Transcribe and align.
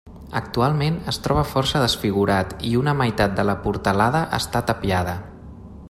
Actualment 0.37 0.95
es 1.11 1.19
troba 1.27 1.43
força 1.49 1.81
desfigurat 1.83 2.55
i 2.71 2.73
una 2.81 2.97
meitat 3.03 3.37
de 3.41 3.47
la 3.51 3.57
portalada 3.67 4.23
està 4.41 4.65
tapiada. 4.73 5.17